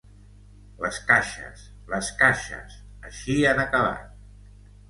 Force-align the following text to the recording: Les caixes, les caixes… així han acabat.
Les 0.85 0.97
caixes, 1.09 1.67
les 1.93 2.11
caixes… 2.23 2.81
així 3.11 3.37
han 3.51 3.63
acabat. 3.67 4.21